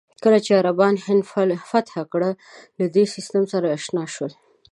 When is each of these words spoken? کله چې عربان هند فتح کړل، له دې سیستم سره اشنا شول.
کله 0.23 0.37
چې 0.45 0.51
عربان 0.59 0.95
هند 1.05 1.23
فتح 1.71 1.95
کړل، 2.11 2.33
له 2.79 2.85
دې 2.95 3.03
سیستم 3.15 3.43
سره 3.53 3.67
اشنا 3.77 4.03
شول. 4.13 4.31